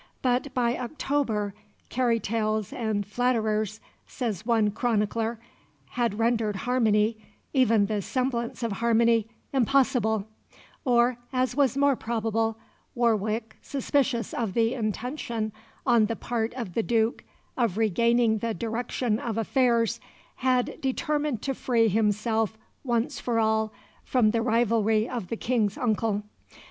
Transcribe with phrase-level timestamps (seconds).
[0.23, 1.53] But by October
[1.89, 5.39] "carry tales and flatterers," says one chronicler,
[5.89, 7.17] had rendered harmony
[7.53, 10.25] even the semblance of harmony impossible;
[10.85, 12.57] or, as was more probable,
[12.95, 15.51] Warwick, suspicious of the intention
[15.85, 17.23] on the part of the Duke
[17.55, 19.99] of regaining the direction of affairs,
[20.37, 23.71] had determined to free himself once for all
[24.03, 26.23] from the rivalry of the King's uncle.